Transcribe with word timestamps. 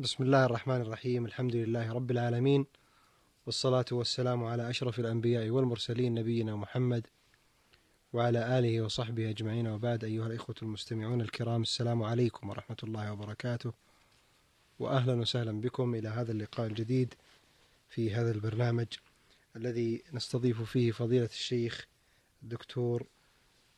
بسم 0.00 0.24
الله 0.24 0.44
الرحمن 0.44 0.80
الرحيم 0.80 1.26
الحمد 1.26 1.56
لله 1.56 1.92
رب 1.92 2.10
العالمين 2.10 2.66
والصلاة 3.46 3.84
والسلام 3.92 4.44
على 4.44 4.70
أشرف 4.70 4.98
الأنبياء 4.98 5.50
والمرسلين 5.50 6.14
نبينا 6.14 6.56
محمد 6.56 7.06
وعلى 8.12 8.58
آله 8.58 8.82
وصحبه 8.82 9.30
أجمعين 9.30 9.66
وبعد 9.68 10.04
أيها 10.04 10.26
الإخوة 10.26 10.54
المستمعون 10.62 11.20
الكرام 11.20 11.62
السلام 11.62 12.02
عليكم 12.02 12.48
ورحمة 12.48 12.76
الله 12.82 13.12
وبركاته 13.12 13.72
وأهلا 14.78 15.14
وسهلا 15.14 15.60
بكم 15.60 15.94
إلى 15.94 16.08
هذا 16.08 16.32
اللقاء 16.32 16.66
الجديد 16.66 17.14
في 17.88 18.14
هذا 18.14 18.30
البرنامج 18.30 18.86
الذي 19.56 20.02
نستضيف 20.12 20.62
فيه 20.62 20.92
فضيلة 20.92 21.24
الشيخ 21.24 21.86
الدكتور 22.42 23.06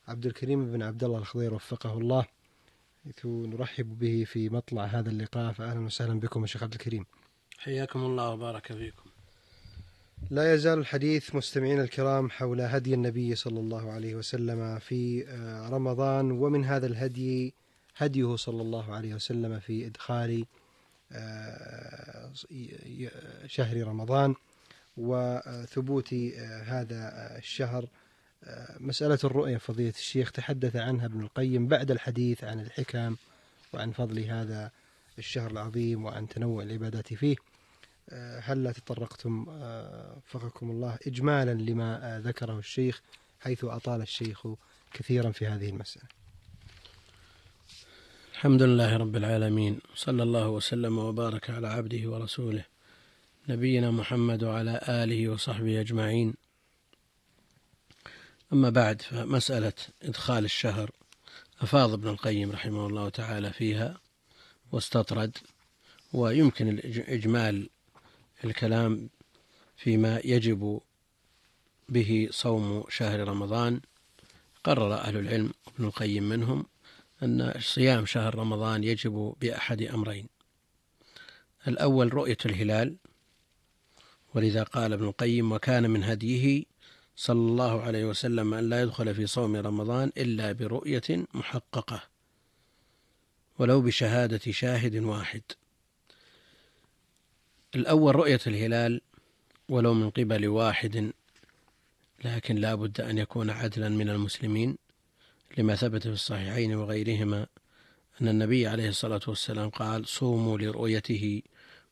عبد 0.07 0.25
الكريم 0.25 0.71
بن 0.71 0.83
عبد 0.83 1.03
الله 1.03 1.17
الخضير 1.17 1.53
وفقه 1.53 1.93
الله. 1.93 2.25
حيث 3.03 3.25
نرحب 3.25 3.99
به 3.99 4.23
في 4.27 4.49
مطلع 4.49 4.85
هذا 4.85 5.09
اللقاء. 5.09 5.53
فأهلا 5.53 5.79
وسهلا 5.79 6.19
بكم 6.19 6.41
يا 6.41 6.47
شيخ 6.47 6.63
عبد 6.63 6.73
الكريم. 6.73 7.05
حياكم 7.57 7.99
الله 7.99 8.29
وبارك 8.29 8.73
فيكم. 8.73 9.09
لا 10.29 10.53
يزال 10.53 10.79
الحديث 10.79 11.35
مستمعينا 11.35 11.83
الكرام 11.83 12.29
حول 12.29 12.61
هدي 12.61 12.93
النبي 12.93 13.35
صلى 13.35 13.59
الله 13.59 13.91
عليه 13.91 14.15
وسلم 14.15 14.79
في 14.79 15.23
رمضان 15.71 16.31
ومن 16.31 16.65
هذا 16.65 16.87
الهدي 16.87 17.53
هديه 17.97 18.35
صلى 18.35 18.61
الله 18.61 18.95
عليه 18.95 19.15
وسلم 19.15 19.59
في 19.59 19.85
إدخال 19.87 20.45
شهر 23.45 23.87
رمضان 23.87 24.35
وثبوت 24.97 26.13
هذا 26.63 27.37
الشهر. 27.37 27.87
مسألة 28.79 29.19
الرؤية 29.23 29.57
فضيلة 29.57 29.93
الشيخ 29.97 30.31
تحدث 30.31 30.75
عنها 30.75 31.05
ابن 31.05 31.21
القيم 31.21 31.67
بعد 31.67 31.91
الحديث 31.91 32.43
عن 32.43 32.59
الحكم 32.59 33.15
وعن 33.73 33.91
فضل 33.91 34.19
هذا 34.19 34.71
الشهر 35.19 35.51
العظيم 35.51 36.05
وعن 36.05 36.27
تنوع 36.27 36.63
العبادات 36.63 37.13
فيه. 37.13 37.35
هل 38.39 38.63
لا 38.63 38.71
تطرقتم 38.71 39.45
وفقكم 39.47 40.71
الله 40.71 40.97
إجمالا 41.07 41.53
لما 41.53 42.21
ذكره 42.25 42.59
الشيخ 42.59 43.01
حيث 43.39 43.63
أطال 43.63 44.01
الشيخ 44.01 44.47
كثيرا 44.93 45.31
في 45.31 45.47
هذه 45.47 45.69
المسألة؟ 45.69 46.05
الحمد 48.33 48.61
لله 48.61 48.97
رب 48.97 49.15
العالمين 49.15 49.79
صلى 49.95 50.23
الله 50.23 50.49
وسلم 50.49 50.97
وبارك 50.97 51.49
على 51.49 51.67
عبده 51.67 52.09
ورسوله 52.09 52.65
نبينا 53.49 53.91
محمد 53.91 54.43
وعلى 54.43 54.81
آله 54.89 55.29
وصحبه 55.29 55.81
أجمعين. 55.81 56.33
أما 58.53 58.69
بعد 58.69 59.01
فمسألة 59.01 59.73
إدخال 60.03 60.45
الشهر 60.45 60.91
أفاض 61.61 61.93
ابن 61.93 62.07
القيم 62.07 62.51
رحمه 62.51 62.87
الله 62.87 63.09
تعالى 63.09 63.53
فيها 63.53 63.97
واستطرد 64.71 65.37
ويمكن 66.13 66.79
إجمال 67.07 67.69
الكلام 68.43 69.09
فيما 69.77 70.21
يجب 70.23 70.81
به 71.89 72.27
صوم 72.31 72.83
شهر 72.89 73.27
رمضان. 73.27 73.81
قرر 74.63 74.93
أهل 74.93 75.17
العلم 75.17 75.53
ابن 75.67 75.85
القيم 75.85 76.23
منهم 76.23 76.65
أن 77.23 77.53
صيام 77.59 78.05
شهر 78.05 78.35
رمضان 78.35 78.83
يجب 78.83 79.35
بأحد 79.41 79.81
أمرين. 79.81 80.27
الأول 81.67 82.13
رؤية 82.13 82.37
الهلال 82.45 82.95
ولذا 84.35 84.63
قال 84.63 84.93
ابن 84.93 85.05
القيم 85.05 85.51
وكان 85.51 85.89
من 85.89 86.03
هديه 86.03 86.70
صلى 87.15 87.39
الله 87.39 87.81
عليه 87.81 88.05
وسلم 88.05 88.53
أن 88.53 88.69
لا 88.69 88.81
يدخل 88.81 89.15
في 89.15 89.27
صوم 89.27 89.55
رمضان 89.55 90.11
إلا 90.17 90.51
برؤية 90.51 91.25
محققة 91.33 92.03
ولو 93.59 93.81
بشهادة 93.81 94.51
شاهد 94.51 94.95
واحد. 94.95 95.41
الأول 97.75 98.15
رؤية 98.15 98.39
الهلال 98.47 99.01
ولو 99.69 99.93
من 99.93 100.09
قبل 100.09 100.47
واحد 100.47 101.11
لكن 102.25 102.55
لا 102.55 102.75
بد 102.75 103.01
أن 103.01 103.17
يكون 103.17 103.49
عدلا 103.49 103.89
من 103.89 104.09
المسلمين. 104.09 104.77
لما 105.57 105.75
ثبت 105.75 106.01
في 106.01 106.13
الصحيحين 106.13 106.75
وغيرهما 106.75 107.47
أن 108.21 108.27
النبي 108.27 108.67
عليه 108.67 108.89
الصلاة 108.89 109.21
والسلام 109.27 109.69
قال 109.69 110.07
صوموا 110.07 110.57
لرؤيته 110.57 111.41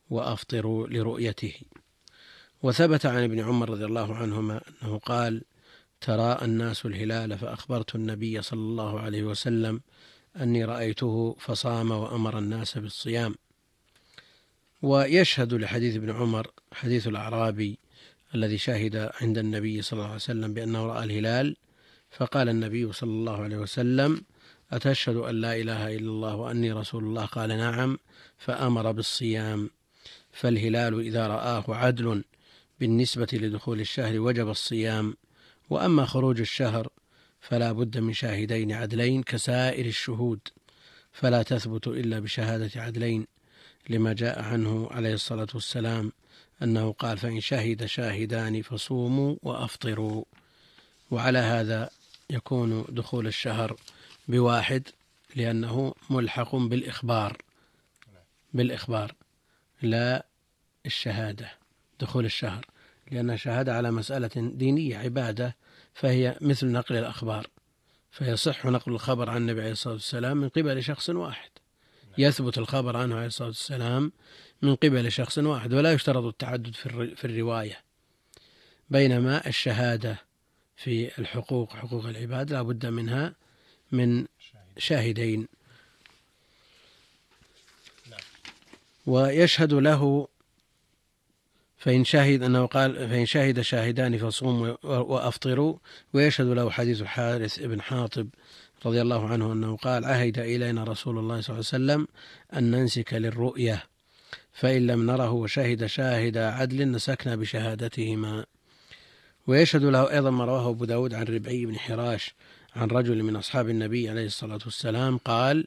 وأفطروا 0.10 0.88
لرؤيته. 0.88 1.54
وثبت 2.64 3.06
عن 3.06 3.24
ابن 3.24 3.40
عمر 3.40 3.70
رضي 3.70 3.86
الله 3.86 4.16
عنهما 4.16 4.62
أنه 4.84 4.98
قال 4.98 5.42
تراءى 6.02 6.46
الناس 6.46 6.86
الهلال 6.86 7.38
فأخبرت 7.38 7.96
النبي 7.96 8.42
صلى 8.42 8.60
الله 8.60 9.00
عليه 9.00 9.24
وسلم 9.24 9.82
أني 10.42 10.66
رأيته 10.66 11.36
فصام 11.40 11.92
وأمر 11.92 12.40
الناس 12.40 12.78
بالصيام 12.78 13.36
ويشهد 14.82 15.54
لحديث 15.54 15.96
ابن 15.96 16.10
عمر 16.10 16.48
حديث 16.74 17.08
الأعرابي 17.08 17.80
الذي 18.36 18.58
شهد 18.58 19.12
عند 19.22 19.38
النبي 19.38 19.82
صلى 19.82 19.98
الله 19.98 20.06
عليه 20.06 20.16
وسلم 20.16 20.54
بأنه 20.54 20.86
رأى 20.86 21.04
الهلال 21.04 21.56
فقال 22.12 22.50
النبي 22.50 22.92
صلى 22.92 23.10
الله 23.10 23.42
عليه 23.42 23.58
وسلم 23.58 24.22
أتشهد 24.72 25.16
أن 25.16 25.36
لا 25.36 25.56
إله 25.56 25.96
إلا 25.96 26.10
الله 26.10 26.36
وأني 26.36 26.72
رسول 26.72 27.04
الله 27.04 27.26
قال 27.26 27.50
نعم 27.50 28.00
فأمر 28.38 28.92
بالصيام. 28.92 29.70
فالهلال 30.32 31.00
إذا 31.00 31.28
رآه 31.28 31.64
عدل 31.68 32.24
بالنسبة 32.80 33.28
لدخول 33.34 33.80
الشهر 33.80 34.20
وجب 34.20 34.50
الصيام 34.50 35.16
وأما 35.70 36.06
خروج 36.06 36.40
الشهر 36.40 36.88
فلا 37.42 37.72
بد 37.72 37.98
من 37.98 38.14
شاهدين 38.14 38.72
عدلين 38.72 39.24
كسائر 39.24 39.86
الشهود 39.86 40.40
فلا 41.12 41.44
تثبت 41.44 41.88
إلا 41.88 42.20
بشهادة 42.20 42.82
عدلين 42.82 43.28
لما 43.90 44.14
جاء 44.14 44.42
عنه 44.42 44.88
عليه 44.92 45.14
الصلاة 45.14 45.48
والسلام 45.54 46.12
أنه 46.64 46.92
قال 46.92 47.18
فإن 47.18 47.40
شهد 47.40 47.86
شاهدان 47.86 48.62
فصوموا 48.62 49.36
وأفطروا 49.44 50.24
وعلى 51.12 51.40
هذا 51.40 51.90
يكون 52.30 52.86
دخول 52.90 53.28
الشهر 53.28 53.76
بواحد 54.28 54.88
لأنه 55.36 55.94
ملحق 56.10 56.56
بالإخبار 56.56 57.38
بالإخبار 58.54 59.16
لا 59.82 60.26
الشهادة. 60.86 61.59
دخول 62.00 62.26
الشهر 62.26 62.66
لأن 63.12 63.30
الشهادة 63.30 63.76
على 63.76 63.92
مسألة 63.92 64.30
دينية 64.36 64.98
عبادة 64.98 65.56
فهي 65.94 66.38
مثل 66.42 66.68
نقل 66.68 66.96
الأخبار. 66.96 67.48
فيصح 68.12 68.66
نقل 68.66 68.92
الخبر 68.92 69.30
عن 69.30 69.38
النبي 69.38 69.62
عليه 69.62 69.72
الصلاة 69.72 69.94
والسلام 69.94 70.38
من 70.38 70.50
قبل 70.50 70.84
شخص 70.84 71.10
واحد. 71.10 71.50
يثبت 72.18 72.58
الخبر 72.58 72.98
عنه 72.98 73.16
عليه 73.16 73.28
الصلاة 73.28 73.48
والسلام 73.48 74.12
من 74.62 74.76
قبل 74.76 75.12
شخص 75.12 75.38
واحد 75.38 75.74
ولا 75.74 75.94
يشترط 75.94 76.24
التعدد 76.24 76.76
في 77.16 77.26
الرواية. 77.26 77.82
بينما 78.90 79.48
الشهادة 79.48 80.18
في 80.78 81.20
الحقوق 81.20 81.74
حقوق 81.74 82.06
العباد 82.06 82.52
لا 82.52 82.62
بد 82.62 82.86
منها 82.86 83.36
من 83.92 84.26
شاهدين. 84.78 85.48
ويشهد 89.06 89.74
له 89.74 90.28
فإن 91.80 92.04
شهد 92.04 92.44
أنه 92.44 92.66
قال 92.66 93.10
فإن 93.10 93.26
شهد 93.26 93.62
شاهدان 93.62 94.18
فصوموا 94.18 94.76
وأفطروا 94.84 95.78
ويشهد 96.14 96.48
له 96.48 96.70
حديث 96.70 97.04
حارث 97.04 97.60
بن 97.60 97.82
حاطب 97.82 98.28
رضي 98.86 99.02
الله 99.02 99.28
عنه 99.28 99.54
أنه 99.54 99.78
قال 99.78 100.06
عهد 100.06 100.40
إلينا 100.40 100.84
رسول 100.84 101.18
الله 101.18 101.42
صلى 101.42 101.54
الله 101.54 101.70
عليه 101.74 101.84
وسلم 101.84 102.08
أن 102.54 102.72
ننسك 102.72 103.14
للرؤية 103.14 103.84
فإن 104.54 104.88
لم 104.88 105.06
نره 105.06 105.32
وشهد 105.32 105.86
شاهد 105.86 106.38
عدل 106.38 106.92
نسكنا 106.92 107.36
بشهادتهما. 107.36 108.46
ويشهد 109.48 109.84
له 109.84 110.12
أيضا 110.12 110.30
ما 110.30 110.46
رواه 110.46 110.70
أبو 110.70 110.86
داود 110.86 111.14
عن 111.14 111.24
ربعي 111.24 111.66
بن 111.66 111.80
حراش 111.80 112.36
عن 112.76 112.88
رجل 112.88 113.24
من 113.24 113.36
أصحاب 113.36 113.70
النبي 113.70 114.10
عليه 114.10 114.26
الصلاة 114.26 114.60
والسلام 114.66 115.18
قال 115.18 115.66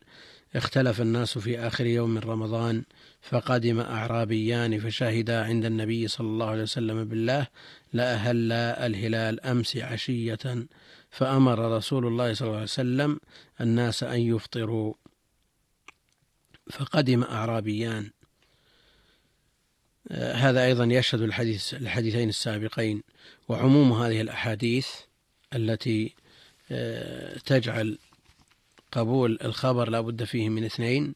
اختلف 0.55 1.01
الناس 1.01 1.39
في 1.39 1.59
آخر 1.59 1.87
يوم 1.87 2.11
من 2.11 2.19
رمضان 2.19 2.85
فقدم 3.23 3.81
أعرابيان 3.81 4.81
فشهدا 4.81 5.45
عند 5.45 5.65
النبي 5.65 6.09
صلى 6.09 6.27
الله 6.27 6.47
عليه 6.47 6.63
وسلم 6.63 7.05
بالله 7.05 7.47
لأهل 7.93 8.53
الهلال 8.53 9.41
أمس 9.41 9.77
عشية. 9.77 10.67
فأمر 11.11 11.77
رسول 11.77 12.07
الله 12.07 12.35
صلى 12.35 12.47
الله 12.47 12.57
عليه 12.57 12.65
وسلم 12.65 13.21
الناس 13.61 14.03
أن 14.03 14.21
يفطروا. 14.21 14.95
فقدم 16.71 17.23
أعرابيان. 17.23 18.11
هذا 20.11 20.65
أيضا 20.65 20.85
يشهد 20.85 21.23
الحديث 21.23 21.75
الحديثين 21.75 22.29
السابقين. 22.29 23.03
وعموم 23.49 23.93
هذه 23.93 24.21
الأحاديث 24.21 24.89
التي 25.55 26.15
تجعل 27.45 27.99
قبول 28.93 29.39
الخبر 29.45 29.91
لا 29.91 30.01
بد 30.01 30.25
فيه 30.25 30.49
من 30.49 30.65
اثنين 30.65 31.15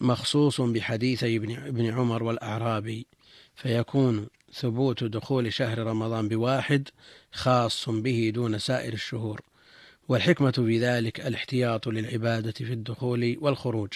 مخصوص 0.00 0.60
بحديثي 0.60 1.36
ابن 1.36 1.86
عمر 1.86 2.22
والأعرابي 2.22 3.06
فيكون 3.54 4.26
ثبوت 4.52 5.04
دخول 5.04 5.52
شهر 5.52 5.78
رمضان 5.78 6.28
بواحد 6.28 6.88
خاص 7.32 7.88
به 7.88 8.32
دون 8.34 8.58
سائر 8.58 8.92
الشهور 8.92 9.40
والحكمة 10.08 10.50
في 10.50 10.78
ذلك 10.78 11.20
الاحتياط 11.20 11.88
للعبادة 11.88 12.52
في 12.52 12.72
الدخول 12.72 13.36
والخروج. 13.40 13.92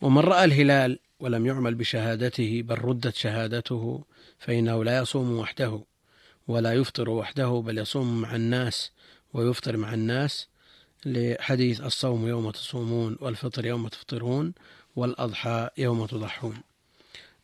ومن 0.00 0.18
رأى 0.18 0.44
الهلال 0.44 0.98
ولم 1.20 1.46
يعمل 1.46 1.74
بشهادته 1.74 2.62
بل 2.62 2.78
ردت 2.78 3.14
شهادته 3.14 4.04
فإنه 4.38 4.84
لا 4.84 4.98
يصوم 4.98 5.38
وحده 5.38 5.84
ولا 6.48 6.72
يفطر 6.72 7.10
وحده 7.10 7.62
بل 7.66 7.78
يصوم 7.78 8.20
مع 8.20 8.36
الناس 8.36 8.92
ويفطر 9.32 9.76
مع 9.76 9.94
الناس 9.94 10.48
لحديث 11.06 11.80
الصوم 11.80 12.26
يوم 12.26 12.50
تصومون 12.50 13.16
والفطر 13.20 13.66
يوم 13.66 13.88
تفطرون 13.88 14.52
والأضحى 14.96 15.68
يوم 15.78 16.06
تضحون. 16.06 16.62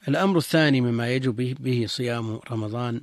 الأمر 0.09 0.39
الثاني 0.39 0.81
مما 0.81 1.15
يجب 1.15 1.37
به 1.61 1.85
صيام 1.89 2.41
رمضان 2.51 3.01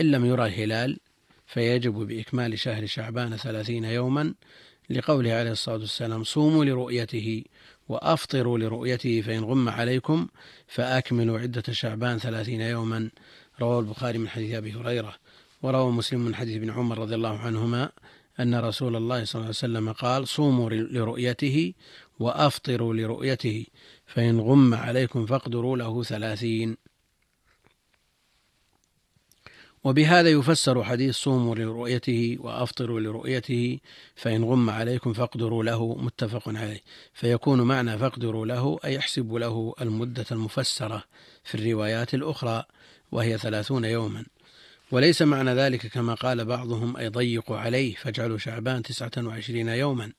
إن 0.00 0.10
لم 0.10 0.24
يرى 0.24 0.46
الهلال 0.46 0.98
فيجب 1.46 1.94
بإكمال 1.94 2.58
شهر 2.58 2.86
شعبان 2.86 3.36
ثلاثين 3.36 3.84
يوما 3.84 4.34
لقوله 4.90 5.32
عليه 5.32 5.50
الصلاة 5.50 5.76
والسلام 5.76 6.24
صوموا 6.24 6.64
لرؤيته 6.64 7.44
وأفطروا 7.88 8.58
لرؤيته 8.58 9.20
فإن 9.20 9.44
غم 9.44 9.68
عليكم 9.68 10.26
فأكملوا 10.66 11.38
عدة 11.38 11.62
شعبان 11.70 12.18
ثلاثين 12.18 12.60
يوما 12.60 13.10
رواه 13.60 13.80
البخاري 13.80 14.18
من 14.18 14.28
حديث 14.28 14.54
أبي 14.54 14.72
هريرة 14.72 15.14
وروى 15.62 15.92
مسلم 15.92 16.20
من 16.20 16.34
حديث 16.34 16.56
ابن 16.56 16.70
عمر 16.70 16.98
رضي 16.98 17.14
الله 17.14 17.38
عنهما 17.38 17.90
أن 18.40 18.54
رسول 18.54 18.96
الله 18.96 19.24
صلى 19.24 19.34
الله 19.34 19.46
عليه 19.46 19.48
وسلم 19.48 19.92
قال 19.92 20.28
صوموا 20.28 20.70
لرؤيته 20.70 21.74
وأفطروا 22.18 22.94
لرؤيته 22.94 23.66
فإن 24.06 24.40
غم 24.40 24.74
عليكم 24.74 25.26
فاقدروا 25.26 25.76
له 25.76 26.02
ثلاثين. 26.02 26.76
وبهذا 29.84 30.30
يفسر 30.30 30.84
حديث 30.84 31.16
صوموا 31.16 31.54
لرؤيته 31.54 32.36
وأفطروا 32.40 33.00
لرؤيته 33.00 33.80
فإن 34.14 34.44
غم 34.44 34.70
عليكم 34.70 35.12
فاقدروا 35.12 35.64
له 35.64 35.94
متفق 35.94 36.48
عليه. 36.48 36.80
فيكون 37.12 37.62
معنى 37.62 37.98
فاقدروا 37.98 38.46
له 38.46 38.78
أي 38.84 38.94
يحسب 38.94 39.34
له 39.34 39.74
المدة 39.80 40.26
المفسرة 40.32 41.04
في 41.44 41.54
الروايات 41.54 42.14
الأخرى 42.14 42.64
وهي 43.12 43.38
ثلاثون 43.38 43.84
يوما. 43.84 44.24
وليس 44.90 45.22
معنى 45.22 45.54
ذلك 45.54 45.86
كما 45.86 46.14
قال 46.14 46.44
بعضهم 46.44 46.96
أي 46.96 47.08
ضيقوا 47.08 47.56
عليه 47.58 47.94
فاجعلوا 47.94 48.38
شعبان 48.38 48.82
تسعة 48.82 49.10
وعشرين 49.18 49.68
يوما. 49.68 50.12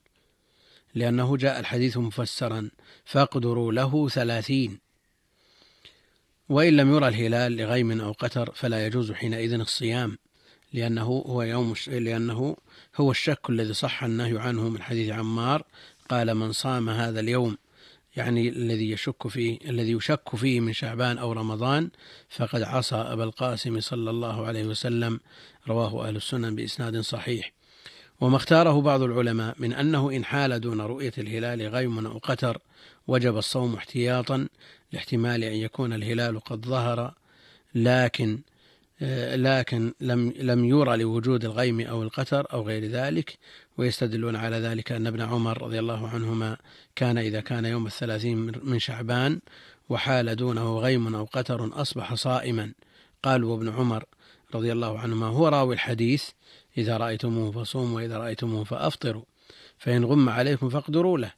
لأنه 0.96 1.38
جاء 1.38 1.60
الحديث 1.60 1.98
مفسرا 1.98 2.70
فاقدروا 3.06 3.72
له 3.72 4.10
ثلاثين. 4.10 4.80
وإن 6.50 6.78
لم 6.78 6.96
يرى 6.96 7.08
الهلال 7.08 7.58
لغيم 7.58 8.02
أو 8.02 8.12
قتر 8.12 8.52
فلا 8.56 8.86
يجوز 8.86 9.12
حينئذ 9.12 9.54
الصيام 9.54 10.18
لأنه 10.74 11.04
هو 11.04 11.42
يوم 11.42 11.74
لأنه 11.88 12.58
هو 12.96 13.12
الشك 13.12 13.50
الذي 13.50 13.74
صح 13.74 14.04
النهي 14.04 14.40
عنه 14.40 14.70
من 14.70 14.82
حديث 14.82 15.12
عمار 15.12 15.64
قال 16.10 16.36
من 16.36 16.52
صام 16.52 16.90
هذا 16.90 17.20
اليوم. 17.20 17.58
يعني 18.18 18.50
الذي 18.50 18.92
يشك 18.92 19.28
فيه 19.28 19.58
الذي 19.70 19.92
يشك 19.92 20.36
فيه 20.36 20.60
من 20.60 20.74
شعبان 20.74 21.18
أو 21.18 21.32
رمضان 21.32 21.90
فقد 22.30 22.62
عصى 22.62 22.96
أبا 22.96 23.24
القاسم 23.24 23.80
صلى 23.80 24.10
الله 24.10 24.46
عليه 24.46 24.66
وسلم. 24.66 25.20
رواه 25.68 26.08
أهل 26.08 26.16
السنن 26.16 26.56
بإسناد 26.56 27.00
صحيح. 27.00 27.52
وما 28.22 28.38
اختاره 28.38 28.82
بعض 28.82 29.02
العلماء 29.02 29.56
من 29.60 29.74
أنه 29.74 30.12
إن 30.12 30.26
حال 30.26 30.60
دون 30.60 30.82
رؤية 30.82 31.14
الهلال 31.18 31.62
غيم 31.62 32.08
أو 32.08 32.18
قتر 32.18 32.58
وجب 33.08 33.38
الصوم 33.38 33.76
احتياطا 33.76 34.48
لاحتمال 34.92 35.44
أن 35.44 35.56
يكون 35.56 35.94
الهلال 35.94 36.40
قد 36.40 36.66
ظهر 36.66 37.14
لكن 37.76 38.40
لكن 39.36 39.94
لم 40.02 40.34
لم 40.40 40.66
يرى 40.66 40.98
لوجود 40.98 41.46
الغيم 41.46 41.82
أو 41.82 42.04
القتر 42.04 42.48
أو 42.54 42.68
غير 42.68 42.86
ذلك. 42.86 43.38
ويستدلون 43.78 44.36
على 44.36 44.56
ذلك 44.56 44.92
أن 44.92 45.08
ابن 45.08 45.22
عمر 45.22 45.62
رضي 45.62 45.80
الله 45.80 46.08
عنهما 46.08 46.58
كان 46.96 47.18
إذا 47.18 47.42
كان 47.42 47.66
يوم 47.66 47.86
الثلاثين 47.86 48.52
من 48.64 48.80
شعبان 48.80 49.40
وحال 49.90 50.36
دونه 50.36 50.80
غيم 50.80 51.16
أو 51.16 51.26
قتر 51.26 51.82
أصبح 51.82 52.14
صائما. 52.14 52.74
قالوا 53.24 53.52
وابن 53.52 53.70
عمر 53.70 54.04
رضي 54.56 54.72
الله 54.72 55.00
عنهما 55.00 55.26
هو 55.26 55.48
راوي 55.48 55.74
الحديث 55.74 56.30
إذا 56.78 56.98
رأيتموه 56.98 57.52
فصوموا 57.52 57.96
وإذا 57.96 58.18
رأيتموه 58.18 58.64
فأفطروا 58.64 59.24
فإن 59.78 60.06
غم 60.06 60.30
عليكم 60.30 60.70
فاقدروا 60.70 61.18
له. 61.18 61.32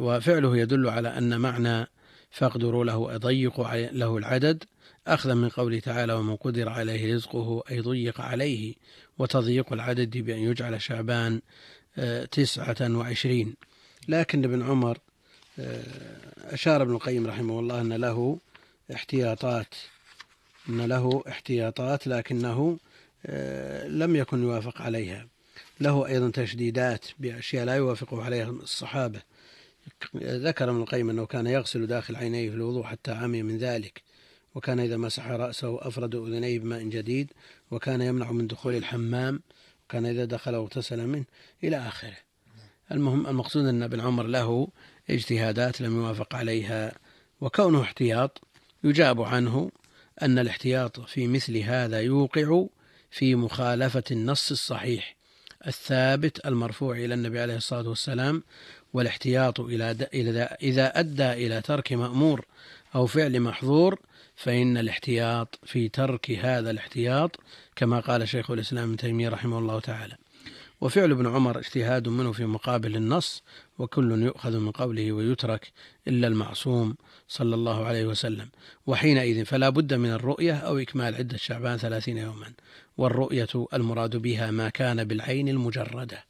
وفعله 0.00 0.56
يدل 0.56 0.88
على 0.88 1.18
أن 1.18 1.40
معنى 1.40 1.86
فاقدروا 2.32 2.84
له 2.84 3.14
أضيقوا 3.14 3.76
له 3.76 4.16
العدد 4.16 4.64
أخذا 5.06 5.34
من 5.34 5.48
قوله 5.48 5.80
تعالى 5.80 6.12
ومن 6.12 6.36
قدر 6.36 6.68
عليه 6.68 7.14
رزقه 7.14 7.62
أي 7.70 7.80
ضيق 7.80 8.20
عليه. 8.20 8.74
وتضييق 9.18 9.72
العدد 9.72 10.18
بأن 10.18 10.38
يجعل 10.38 10.82
شعبان 10.82 11.40
آه، 11.98 12.24
تسعة 12.24 12.76
وعشرين. 12.80 13.54
لكن 14.08 14.44
ابن 14.44 14.62
عمر 14.62 14.98
آه، 15.58 15.82
أشار 16.38 16.82
ابن 16.82 16.94
القيم 16.94 17.26
رحمه 17.26 17.60
الله 17.60 17.80
أن 17.80 17.92
له 17.92 18.38
احتياطات 18.94 19.74
أن 20.68 20.80
له 20.80 21.24
احتياطات 21.28 22.06
لكنه 22.06 22.78
آه، 23.26 23.88
لم 23.88 24.16
يكن 24.16 24.42
يوافق 24.42 24.82
عليها. 24.82 25.26
له 25.80 26.06
أيضا 26.06 26.30
تشديدات 26.30 27.06
بأشياء 27.18 27.64
لا 27.64 27.74
يوافقه 27.74 28.24
عليها 28.24 28.50
الصحابة. 28.50 29.20
ذكر 30.16 30.70
ابن 30.70 30.80
القيم 30.80 31.10
أنه 31.10 31.26
كان 31.26 31.46
يغسل 31.46 31.86
داخل 31.86 32.16
عينيه 32.16 32.50
في 32.50 32.56
الوضوء 32.56 32.82
حتى 32.82 33.10
عمي 33.10 33.42
من 33.42 33.58
ذلك 33.58 34.02
وكان 34.54 34.80
إذا 34.80 34.96
مسح 34.96 35.26
رأسه 35.26 35.88
أفرد 35.88 36.14
أذنيه 36.14 36.58
بماء 36.58 36.82
جديد 36.82 37.32
وكان 37.70 38.00
يمنع 38.00 38.32
من 38.32 38.46
دخول 38.46 38.74
الحمام 38.74 39.40
وكان 39.84 40.06
إذا 40.06 40.24
دخل 40.24 40.54
اغتسل 40.54 41.06
منه 41.06 41.24
إلى 41.64 41.76
آخره. 41.76 42.16
المهم 42.92 43.26
المقصود 43.26 43.66
أن 43.66 43.82
ابن 43.82 44.00
عمر 44.00 44.26
له 44.26 44.68
اجتهادات 45.10 45.80
لم 45.80 45.96
يوافق 45.96 46.34
عليها 46.34 46.92
وكونه 47.40 47.82
احتياط 47.82 48.40
يجاب 48.84 49.22
عنه 49.22 49.70
أن 50.22 50.38
الاحتياط 50.38 51.00
في 51.00 51.26
مثل 51.26 51.56
هذا 51.56 52.00
يوقع 52.00 52.66
في 53.10 53.34
مخالفة 53.34 54.04
النص 54.10 54.50
الصحيح 54.50 55.16
الثابت 55.66 56.46
المرفوع 56.46 56.96
إلى 56.96 57.14
النبي 57.14 57.40
عليه 57.40 57.56
الصلاة 57.56 57.88
والسلام 57.88 58.42
والاحتياط 58.92 59.60
إلى 59.60 60.56
إذا 60.62 61.00
أدى 61.00 61.32
إلى 61.32 61.60
ترك 61.60 61.92
مأمور 61.92 62.44
أو 62.94 63.06
فعل 63.06 63.40
محظور 63.40 63.98
فإن 64.36 64.76
الاحتياط 64.76 65.58
في 65.64 65.88
ترك 65.88 66.30
هذا 66.30 66.70
الاحتياط 66.70 67.40
كما 67.76 68.00
قال 68.00 68.28
شيخ 68.28 68.50
الإسلام 68.50 68.88
ابن 68.88 68.96
تيمية 68.96 69.28
رحمه 69.28 69.58
الله 69.58 69.80
تعالى. 69.80 70.16
وفعل 70.80 71.10
ابن 71.10 71.26
عمر 71.26 71.58
اجتهاد 71.58 72.08
منه 72.08 72.32
في 72.32 72.46
مقابل 72.46 72.96
النص 72.96 73.42
وكل 73.78 74.22
يؤخذ 74.22 74.58
من 74.58 74.70
قوله 74.70 75.12
ويترك 75.12 75.72
إلا 76.08 76.28
المعصوم 76.28 76.96
صلى 77.28 77.54
الله 77.54 77.86
عليه 77.86 78.06
وسلم. 78.06 78.48
وحينئذ 78.86 79.44
فلا 79.44 79.68
بد 79.68 79.94
من 79.94 80.10
الرؤية 80.10 80.54
أو 80.54 80.78
إكمال 80.78 81.14
عدة 81.14 81.36
شعبان 81.36 81.76
ثلاثين 81.76 82.18
يوما. 82.18 82.52
والرؤية 82.96 83.66
المراد 83.74 84.16
بها 84.16 84.50
ما 84.50 84.68
كان 84.68 85.04
بالعين 85.04 85.48
المجردة. 85.48 86.24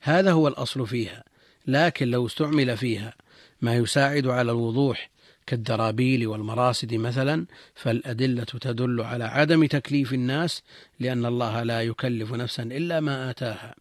هذا 0.00 0.32
هو 0.32 0.48
الأصل 0.48 0.86
فيها. 0.86 1.24
لكن 1.68 2.10
لو 2.10 2.26
استعمل 2.26 2.76
فيها 2.76 3.14
ما 3.60 3.76
يساعد 3.76 4.26
على 4.26 4.52
الوضوح 4.52 5.10
كالدرابيل 5.46 6.26
والمراصد 6.26 6.94
مثلا 6.94 7.46
فالأدلة 7.74 8.44
تدل 8.44 9.00
على 9.00 9.24
عدم 9.24 9.66
تكليف 9.66 10.12
الناس 10.12 10.62
لأن 11.00 11.26
الله 11.26 11.62
لا 11.62 11.82
يكلف 11.82 12.32
نفسا 12.32 12.62
إلا 12.62 13.00
ما 13.00 13.30
آتاها. 13.30 13.74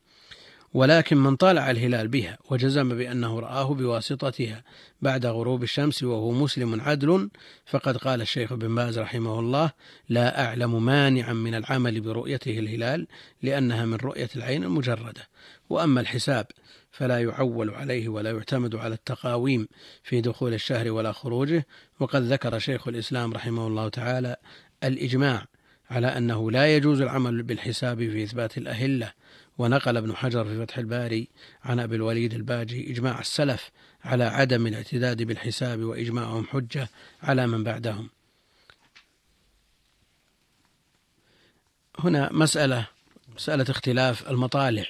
ولكن 0.74 1.18
من 1.18 1.36
طالع 1.36 1.72
الهلال 1.72 2.08
بها 2.08 2.38
وجزم 2.50 2.98
بأنه 2.98 3.40
رآه 3.40 3.74
بواسطتها 3.74 4.64
بعد 5.02 5.26
غروب 5.26 5.64
الشمس 5.64 6.04
وهو 6.04 6.32
مسلم 6.32 6.82
عدل 6.82 7.30
فقد 7.66 7.98
قال 7.98 8.22
الشيخ 8.22 8.54
بن 8.54 8.76
باز 8.76 9.00
رحمه 9.00 9.40
الله 9.40 9.72
لا 10.10 10.46
أعلم 10.46 10.86
مانعا 10.86 11.34
من 11.34 11.56
العمل 11.56 12.02
برؤيته 12.02 12.60
الهلال 12.60 13.08
لأنها 13.42 13.86
من 13.86 13.96
رؤية 13.96 14.30
العين 14.36 14.64
المجردة. 14.64 15.28
وأما 15.70 16.02
الحساب 16.02 16.46
فلا 16.98 17.22
يعول 17.22 17.70
عليه 17.70 18.10
ولا 18.10 18.32
يعتمد 18.32 18.76
على 18.76 18.94
التقاويم 18.94 19.68
في 20.04 20.22
دخول 20.22 20.54
الشهر 20.54 20.92
ولا 20.92 21.12
خروجه. 21.12 21.66
وقد 22.00 22.22
ذكر 22.22 22.60
شيخ 22.60 22.88
الإسلام 22.88 23.34
رحمه 23.34 23.68
الله 23.68 23.90
تعالى 23.90 24.36
الإجماع 24.84 25.46
على 25.90 26.08
أنه 26.08 26.52
لا 26.52 26.76
يجوز 26.76 27.02
العمل 27.02 27.44
بالحساب 27.44 27.98
في 27.98 28.24
إثبات 28.24 28.58
الأهلة. 28.58 29.14
ونقل 29.58 29.98
ابن 29.98 30.16
حجر 30.16 30.46
في 30.46 30.66
فتح 30.66 30.78
الباري 30.78 31.28
عن 31.64 31.80
أبي 31.80 31.96
الوليد 31.96 32.34
الباجي 32.34 32.92
إجماع 32.92 33.20
السلف 33.20 33.72
على 34.04 34.24
عدم 34.24 34.68
الاعتداد 34.68 35.24
بالحساب 35.24 35.80
وإجماعهم 35.80 36.44
حجة 36.44 36.90
على 37.24 37.48
من 37.48 37.64
بعدهم. 37.64 38.10
هنا 42.00 42.30
مسألة 42.34 42.88
مسألة 43.36 43.66
اختلاف 43.70 44.30
المطالع. 44.30 44.86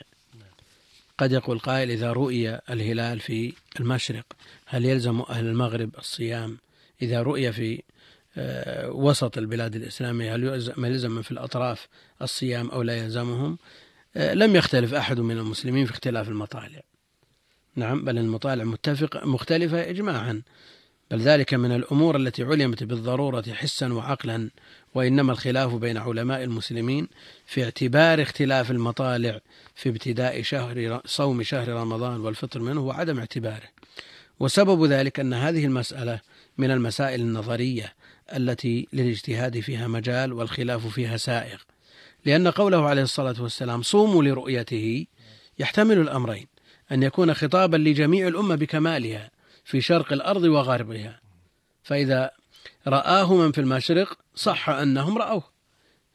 قد 1.17 1.31
يقول 1.31 1.59
قائل 1.59 1.91
إذا 1.91 2.11
رؤي 2.11 2.59
الهلال 2.69 3.19
في 3.19 3.53
المشرق 3.79 4.25
هل 4.65 4.85
يلزم 4.85 5.21
أهل 5.21 5.45
المغرب 5.45 5.89
الصيام؟ 5.97 6.57
إذا 7.01 7.21
رؤي 7.21 7.51
في 7.51 7.83
آه، 8.37 8.89
وسط 8.89 9.37
البلاد 9.37 9.75
الإسلامية 9.75 10.35
هل 10.35 10.43
يلزم 10.77 11.21
في 11.21 11.31
الأطراف 11.31 11.87
الصيام 12.21 12.69
أو 12.69 12.81
لا 12.81 12.97
يلزمهم؟ 12.97 13.57
آه، 14.17 14.33
لم 14.33 14.55
يختلف 14.55 14.93
أحد 14.93 15.19
من 15.19 15.37
المسلمين 15.37 15.85
في 15.85 15.91
اختلاف 15.91 16.29
المطالع. 16.29 16.81
نعم 17.75 18.05
بل 18.05 18.17
المطالع 18.17 18.63
متفق 18.63 19.25
مختلفة 19.25 19.89
إجماعا. 19.89 20.41
بل 21.11 21.19
ذلك 21.19 21.53
من 21.53 21.71
الأمور 21.71 22.15
التي 22.15 22.43
علمت 22.43 22.83
بالضرورة 22.83 23.43
حسا 23.53 23.93
وعقلا 23.93 24.49
وإنما 24.97 25.31
الخلاف 25.31 25.75
بين 25.75 25.97
علماء 25.97 26.43
المسلمين 26.43 27.07
في 27.45 27.63
اعتبار 27.63 28.21
اختلاف 28.21 28.71
المطالع 28.71 29.39
في 29.75 29.89
ابتداء 29.89 30.41
شهر 30.41 31.01
صوم 31.05 31.43
شهر 31.43 31.67
رمضان 31.67 32.21
والفطر 32.21 32.59
منه 32.59 32.81
وعدم 32.81 33.19
اعتباره. 33.19 33.67
وسبب 34.39 34.85
ذلك 34.85 35.19
أن 35.19 35.33
هذه 35.33 35.65
المسألة 35.65 36.21
من 36.57 36.71
المسائل 36.71 37.21
النظرية 37.21 37.93
التي 38.35 38.87
للاجتهاد 38.93 39.59
فيها 39.59 39.87
مجال 39.87 40.33
والخلاف 40.33 40.87
فيها 40.87 41.17
سائغ. 41.17 41.57
لأن 42.25 42.47
قوله 42.47 42.87
عليه 42.87 43.01
الصلاة 43.01 43.41
والسلام 43.41 43.81
صوموا 43.81 44.23
لرؤيته 44.23 45.05
يحتمل 45.59 45.97
الأمرين 45.97 46.47
أن 46.91 47.03
يكون 47.03 47.33
خطابا 47.33 47.77
لجميع 47.77 48.27
الأمة 48.27 48.55
بكمالها 48.55 49.31
في 49.65 49.81
شرق 49.81 50.13
الأرض 50.13 50.43
وغربها. 50.43 51.19
فإذا 51.83 52.31
رآه 52.87 53.35
من 53.35 53.51
في 53.51 53.61
المشرق 53.61 54.17
صح 54.35 54.69
أنهم 54.69 55.17
رأوه. 55.17 55.43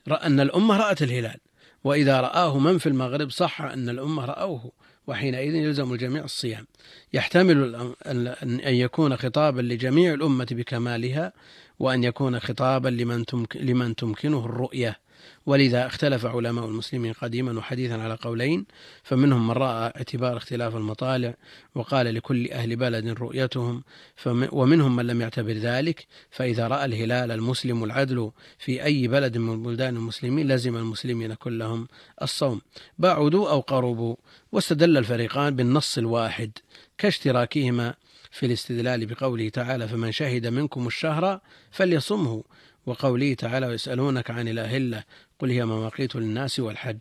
أن 0.08 0.40
الأمة 0.40 0.76
رأت 0.76 1.02
الهلال. 1.02 1.38
وإذا 1.84 2.20
رآه 2.20 2.58
من 2.58 2.78
في 2.78 2.88
المغرب 2.88 3.30
صح 3.30 3.60
أن 3.60 3.88
الأمة 3.88 4.24
رأوه. 4.24 4.72
وحينئذ 5.06 5.54
يلزم 5.54 5.92
الجميع 5.92 6.24
الصيام. 6.24 6.66
يحتمل 7.12 7.94
أن 8.06 8.74
يكون 8.74 9.16
خطابا 9.16 9.60
لجميع 9.60 10.14
الأمة 10.14 10.46
بكمالها 10.50 11.32
وأن 11.78 12.04
يكون 12.04 12.40
خطابا 12.40 12.88
لمن, 12.88 13.24
لمن 13.54 13.96
تمكنه 13.96 14.44
الرؤية. 14.44 14.98
ولذا 15.46 15.86
اختلف 15.86 16.26
علماء 16.26 16.64
المسلمين 16.64 17.12
قديما 17.12 17.58
وحديثا 17.58 17.94
على 17.94 18.14
قولين 18.14 18.66
فمنهم 19.02 19.48
من 19.48 19.54
رأى 19.54 19.92
اعتبار 19.96 20.36
اختلاف 20.36 20.76
المطالع 20.76 21.34
وقال 21.74 22.14
لكل 22.14 22.50
أهل 22.50 22.76
بلد 22.76 23.08
رؤيتهم 23.08 23.82
ومنهم 24.26 24.96
من 24.96 25.06
لم 25.06 25.20
يعتبر 25.20 25.52
ذلك 25.52 26.06
فإذا 26.30 26.68
رأى 26.68 26.84
الهلال 26.84 27.32
المسلم 27.32 27.84
العدل 27.84 28.30
في 28.58 28.84
أي 28.84 29.08
بلد 29.08 29.38
من 29.38 29.62
بلدان 29.62 29.96
المسلمين 29.96 30.48
لزم 30.48 30.76
المسلمين 30.76 31.34
كلهم 31.34 31.88
الصوم. 32.22 32.60
بعدوا 32.98 33.50
أو 33.50 33.60
قربوا 33.60 34.16
واستدل 34.52 34.96
الفريقان 34.96 35.56
بالنص 35.56 35.98
الواحد 35.98 36.50
كاشتراكهما 36.98 37.94
في 38.30 38.46
الاستدلال 38.46 39.06
بقوله 39.06 39.48
تعالى 39.48 39.88
فمن 39.88 40.12
شهد 40.12 40.46
منكم 40.46 40.86
الشهر 40.86 41.40
فليصمه 41.70 42.44
وقوله 42.86 43.34
تعالى 43.34 43.66
ويسألونك 43.66 44.30
عن 44.30 44.48
الأهلة 44.48 45.04
قل 45.38 45.50
هي 45.50 45.64
مواقيت 45.64 46.16
للناس 46.16 46.60
والحج. 46.60 46.98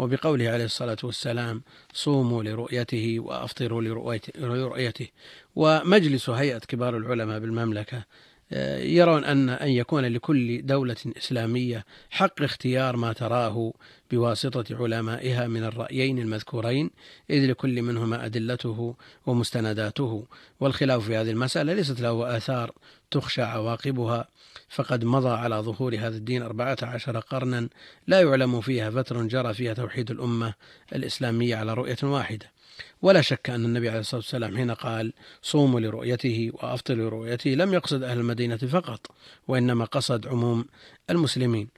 وبقوله 0.00 0.48
عليه 0.48 0.64
الصلاة 0.64 0.96
والسلام 1.04 1.62
صوموا 1.92 2.42
لرؤيته 2.42 3.20
وأفطروا 3.20 3.82
لرؤيته 4.36 5.08
ومجلس 5.56 6.30
هيئة 6.30 6.58
كبار 6.58 6.96
العلماء 6.96 7.38
بالمملكة 7.38 8.04
يرون 8.52 9.24
أن 9.24 9.48
أن 9.48 9.68
يكون 9.68 10.04
لكل 10.04 10.66
دولة 10.66 10.96
إسلامية 11.16 11.84
حق 12.10 12.42
اختيار 12.42 12.96
ما 12.96 13.12
تراه 13.12 13.72
بواسطة 14.10 14.64
علمائها 14.70 15.46
من 15.46 15.64
الرأيين 15.64 16.18
المذكورين 16.18 16.90
إذ 17.30 17.50
لكل 17.50 17.82
منهما 17.82 18.26
أدلته 18.26 18.96
ومستنداته. 19.26 20.26
والخلاف 20.60 21.04
في 21.04 21.16
هذه 21.16 21.30
المسألة 21.30 21.72
ليست 21.72 22.00
له 22.00 22.36
آثار 22.36 22.72
تخشى 23.10 23.42
عواقبها. 23.42 24.28
فقد 24.68 25.04
مضى 25.04 25.30
على 25.30 25.56
ظهور 25.56 25.94
هذا 25.94 26.16
الدين 26.16 26.42
أربعة 26.42 26.78
عشر 26.82 27.18
قرنا 27.18 27.68
لا 28.06 28.20
يعلم 28.20 28.60
فيها 28.60 28.90
فتر 28.90 29.22
جرى 29.22 29.54
فيها 29.54 29.74
توحيد 29.74 30.10
الأمة 30.10 30.54
الإسلامية 30.92 31.56
على 31.56 31.74
رؤية 31.74 31.98
واحدة. 32.02 32.59
ولا 33.02 33.20
شك 33.20 33.50
أن 33.50 33.64
النبي 33.64 33.88
عليه 33.88 34.00
الصلاة 34.00 34.20
والسلام 34.20 34.56
حين 34.56 34.70
قال 34.70 35.12
صوموا 35.42 35.80
لرؤيته 35.80 36.50
وأفطروا 36.52 37.10
لرؤيته 37.10 37.50
لم 37.50 37.74
يقصد 37.74 38.02
أهل 38.02 38.18
المدينة 38.18 38.56
فقط 38.56 39.06
وإنما 39.48 39.84
قصد 39.84 40.26
عموم 40.26 40.64
المسلمين. 41.10 41.68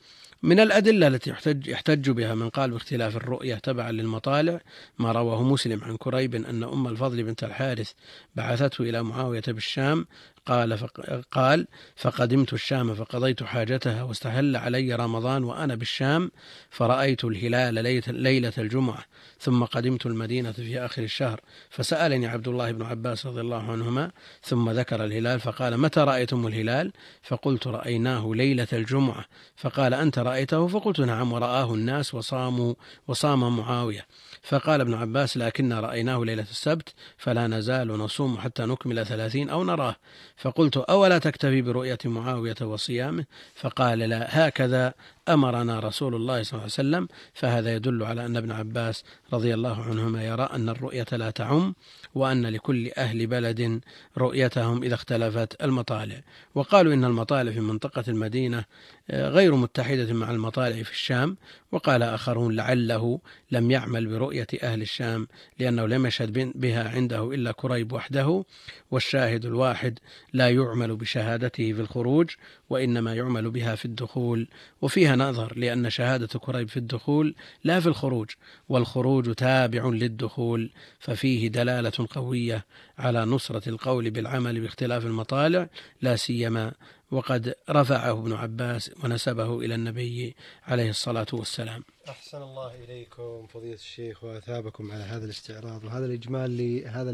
من 0.43 0.61
الأدلة 0.61 1.07
التي 1.07 1.31
يحتج, 1.31 1.67
يحتج 1.67 2.11
بها 2.11 2.35
من 2.35 2.49
قال 2.49 2.71
باختلاف 2.71 3.17
الرؤية 3.17 3.55
تبعا 3.55 3.93
للمطالع 3.93 4.61
ما 4.99 5.13
رواه 5.13 5.43
مسلم 5.43 5.85
عن 5.85 5.97
كريب 5.97 6.35
أن 6.35 6.65
أم 6.65 6.87
الفضل 6.87 7.23
بنت 7.23 7.45
الحارث 7.45 7.93
بعثته 8.35 8.83
إلى 8.83 9.03
معاوية 9.03 9.43
بالشام 9.49 10.07
قال 10.47 10.89
قال 11.33 11.67
فقدمت 11.97 12.53
الشام 12.53 12.95
فقضيت 12.95 13.43
حاجتها 13.43 14.03
واستهل 14.03 14.57
علي 14.57 14.95
رمضان 14.95 15.45
وأنا 15.45 15.75
بالشام 15.75 16.31
فرأيت 16.71 17.25
الهلال 17.25 17.75
ليلة 18.09 18.53
الجمعة 18.59 19.05
ثم 19.41 19.65
قدمت 19.65 20.07
المدينة 20.07 20.53
في 20.53 20.81
آخر 20.81 21.03
الشهر 21.03 21.41
فسألني 21.71 22.27
عبد 22.27 22.49
الله 22.49 22.73
بن 22.73 22.83
عباس 22.83 23.27
رضي 23.27 23.41
الله 23.41 23.73
عنهما 23.73 24.11
ثم 24.43 24.71
ذكر 24.71 25.05
الهلال 25.05 25.41
فقال 25.41 25.79
متى 25.79 26.01
رأيتم 26.01 26.47
الهلال؟ 26.47 26.93
فقلت 27.23 27.67
رأيناه 27.67 28.33
ليلة 28.35 28.69
الجمعة 28.73 29.25
فقال 29.57 29.95
أنت 29.95 30.19
رأيته؟ 30.19 30.67
فقلت 30.67 31.01
نعم 31.01 31.33
ورآه 31.33 31.75
الناس 31.75 32.15
وصاموا 32.15 32.75
وصام 33.09 33.57
معاوية 33.57 34.07
فقال 34.43 34.81
ابن 34.81 34.95
عباس 34.95 35.37
لكن 35.37 35.73
رأيناه 35.73 36.25
ليلة 36.25 36.43
السبت 36.43 36.95
فلا 37.17 37.47
نزال 37.47 37.89
نصوم 37.89 38.39
حتى 38.39 38.63
نكمل 38.63 39.07
ثلاثين 39.07 39.51
أو 39.51 39.65
نراه. 39.65 39.97
فقلت 40.37 40.77
أولا 40.77 41.19
تكتفي 41.19 41.63
برؤية 41.63 41.99
معاوية 42.05 42.55
وصيامه؟ 42.63 43.25
فقال 43.55 43.99
لا 43.99 44.47
هكذا 44.49 44.95
أمرنا 45.29 45.81
رسول 45.81 46.15
الله 46.15 46.43
صلى 46.43 46.53
الله 46.53 46.63
عليه 46.63 46.73
وسلم. 46.73 47.09
فهذا 47.35 47.75
يدل 47.75 48.03
على 48.03 48.27
أن 48.27 48.37
ابن 48.37 48.51
عباس 48.53 49.05
رضي 49.33 49.55
الله 49.55 49.83
عنهما 49.83 50.25
يرى 50.25 50.49
أن 50.53 50.69
الرؤية 50.69 51.07
لا 51.13 51.31
تعم 51.31 51.75
وأن 52.15 52.47
لكل 52.47 52.91
أهل 52.99 53.27
بلد 53.27 53.81
رؤيتهم 54.19 54.83
إذا 54.83 54.95
اختلفت 54.95 55.63
المطالع. 55.63 56.21
وقالوا 56.55 56.95
إن 56.95 57.05
المطالع 57.05 57.53
في 57.53 57.61
منطقة 57.61 58.05
المدينة 58.09 58.65
آه، 59.11 59.29
غير 59.29 59.55
متحدة 59.55 60.13
مع 60.13 60.31
المطالع 60.31 60.83
في 60.83 60.91
الشام. 60.93 61.37
وقال 61.73 62.03
آخرون 62.03 62.57
لعله 62.57 63.21
لم 63.51 63.71
يعمل 63.71 64.07
برؤية 64.07 64.32
أهل 64.63 64.83
الشام 64.83 65.29
لأنه 65.59 65.87
لم 65.87 66.07
يشهد 66.07 66.53
بها 66.55 66.89
عنده 66.89 67.35
إلا 67.35 67.53
كريب 67.53 67.93
وحده 67.93 68.45
والشاهد 68.91 69.45
الواحد 69.45 69.99
لا 70.33 70.51
يعمل 70.51 70.97
بشهادته 70.97 71.73
في 71.73 71.81
الخروج 71.81 72.31
وإنما 72.71 73.15
يعمل 73.15 73.51
بها 73.51 73.75
في 73.75 73.85
الدخول. 73.85 74.49
وفيها 74.83 75.17
نظر 75.17 75.59
لأن 75.59 75.91
شهادة 75.91 76.39
كريب 76.39 76.69
في 76.69 76.77
الدخول 76.77 77.35
لا 77.65 77.81
في 77.81 77.87
الخروج 77.87 78.31
والخروج 78.69 79.35
تابع 79.35 79.89
للدخول 79.89 80.71
ففيه 80.99 81.49
دلالة 81.49 82.07
قوية 82.11 82.65
على 82.99 83.25
نصرة 83.25 83.69
القول 83.69 84.11
بالعمل 84.11 84.61
باختلاف 84.61 85.07
المطالع 85.07 85.69
لا 86.03 86.17
سيما 86.17 86.73
وقد 87.13 87.55
رفعه 87.71 88.13
ابن 88.13 88.33
عباس 88.33 88.91
ونسبه 89.05 89.61
إلى 89.61 89.75
النبي 89.75 90.37
عليه 90.65 90.91
الصلاة 90.91 91.27
والسلام. 91.33 91.85
أحسن 92.09 92.43
الله 92.43 92.85
إليكم 92.85 93.47
فضيلة 93.47 93.75
الشيخ 93.75 94.25
وأثابكم 94.25 94.93
على 94.93 95.03
هذا 95.03 95.25
الاستعراض 95.25 95.85
وهذا 95.85 96.07
الإجمال 96.07 96.57
لهذا 96.57 97.11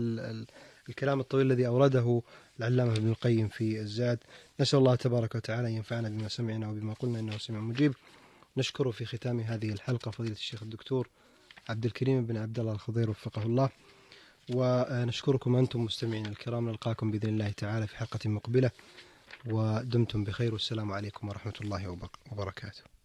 الكلام 0.89 1.21
الطويل 1.21 1.47
الذي 1.47 1.67
أورده 1.67 2.23
العلامة 2.59 2.93
ابن 2.93 3.09
القيم 3.09 3.49
في 3.49 3.81
الزاد. 3.81 4.19
نسأل 4.61 4.79
الله 4.79 4.95
تبارك 4.95 5.35
وتعالى 5.35 5.69
أن 5.69 5.73
ينفعنا 5.73 6.09
بما 6.09 6.29
سمعنا 6.29 6.69
وبما 6.69 6.95
قلنا 6.95 7.19
إنه 7.21 7.39
سميع 7.39 7.61
مجيب. 7.61 7.95
نشكر 8.57 8.93
في 8.93 9.05
ختام 9.05 9.41
هذه 9.41 9.73
الحلقة 9.73 10.11
فضيلة 10.11 10.33
الشيخ 10.33 10.63
الدكتور 10.63 11.09
عبد 11.69 11.85
الكريم 11.85 12.27
بن 12.27 12.37
عبد 12.37 12.59
الله 12.59 12.73
الخضير 12.73 13.11
وفقه 13.11 13.43
الله. 13.43 13.69
ونشكركم 14.55 15.57
أنتم 15.57 15.81
مستمعين 15.81 16.27
الكرام 16.27 16.69
نلقاكم 16.69 17.11
بإذن 17.11 17.29
الله 17.29 17.51
تعالى 17.51 17.87
في 17.87 17.97
حلقة 17.97 18.31
مقبلة. 18.31 18.71
ودمتم 19.47 20.25
بخير 20.25 20.53
والسلام 20.53 20.93
عليكم 20.93 21.29
ورحمة 21.29 21.55
الله 21.61 21.99
وبركاته. 22.33 22.98